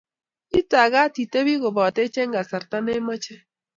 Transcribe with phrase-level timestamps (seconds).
[0.59, 3.41] Itagat itepi kopotech eng kasarta ne machei